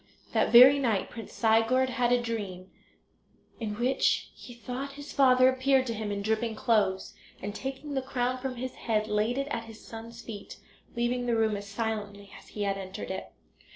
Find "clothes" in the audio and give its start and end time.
6.55-7.13